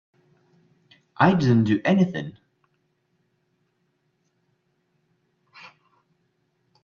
I 1.17 1.35
didn't 1.35 1.65
do 1.65 1.79
anything. 1.85 2.35